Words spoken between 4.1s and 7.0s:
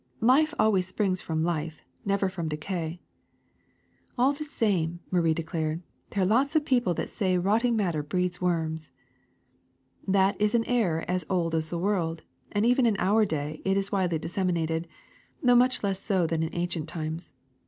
'^ *^A11 the same,'' Marie declared, there are lots of people